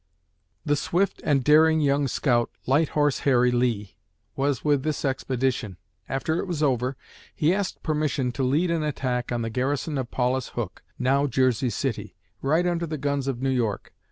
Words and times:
The 0.65 0.75
swift 0.75 1.21
and 1.23 1.43
daring 1.43 1.79
young 1.79 2.07
scout, 2.07 2.49
"Light 2.65 2.89
Horse 2.97 3.19
Harry" 3.19 3.51
Lee, 3.51 3.97
was 4.35 4.65
with 4.65 4.81
this 4.81 5.05
expedition. 5.05 5.77
After 6.09 6.39
it 6.39 6.47
was 6.47 6.63
over, 6.63 6.97
he 7.35 7.53
asked 7.53 7.83
permission 7.83 8.31
to 8.31 8.41
lead 8.43 8.71
an 8.71 8.81
attack 8.81 9.31
on 9.31 9.43
the 9.43 9.51
garrison 9.51 9.99
of 9.99 10.09
Paulus 10.09 10.49
Hook 10.57 10.81
(now 10.97 11.27
Jersey 11.27 11.69
City), 11.69 12.15
right 12.41 12.65
under 12.65 12.87
the 12.87 12.97
guns 12.97 13.27
of 13.27 13.43
New 13.43 13.51
York. 13.51 13.93